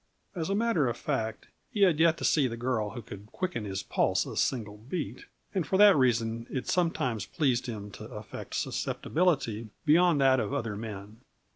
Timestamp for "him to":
7.67-8.05